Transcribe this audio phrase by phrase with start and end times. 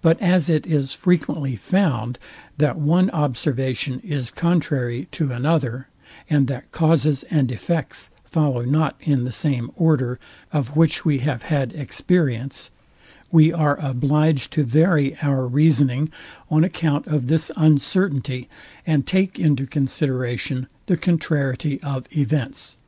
[0.00, 2.18] But as it is frequently found,
[2.56, 5.88] that one observation is contrary to another,
[6.30, 10.18] and that causes and effects follow not in the same order,
[10.54, 12.70] of which we have I had experience,
[13.30, 16.10] we are obliged to vary our reasoning
[16.50, 18.48] on, account of this uncertainty,
[18.86, 22.78] and take into consideration the contrariety of events.